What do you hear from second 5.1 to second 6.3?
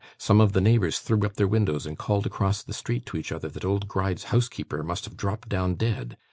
dropped down dead.